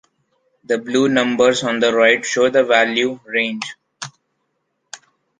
The 0.63 0.79
blue 0.79 1.07
numbers 1.09 1.61
on 1.63 1.79
the 1.79 1.93
right 1.93 2.25
show 2.25 2.49
the 2.49 2.63
value 2.63 3.19
“range”. 3.23 3.75